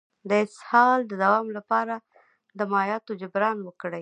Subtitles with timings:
[0.29, 1.95] د اسهال د دوام لپاره
[2.57, 3.99] د مایعاتو جبران وکړئ